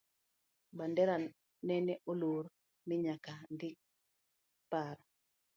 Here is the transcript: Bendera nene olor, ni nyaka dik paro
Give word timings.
Bendera 0.77 1.15
nene 1.67 1.93
olor, 2.11 2.43
ni 2.87 2.95
nyaka 3.03 3.33
dik 3.59 3.75
paro 4.69 5.03